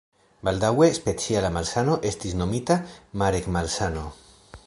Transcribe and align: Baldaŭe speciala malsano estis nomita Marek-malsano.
Baldaŭe 0.47 0.87
speciala 0.99 1.51
malsano 1.57 1.99
estis 2.13 2.35
nomita 2.41 2.79
Marek-malsano. 3.23 4.07